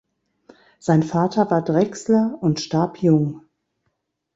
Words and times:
Sein 0.79 1.03
Vater 1.03 1.51
war 1.51 1.61
Drechsler 1.61 2.35
und 2.41 2.59
starb 2.59 3.03
jung. 3.03 3.43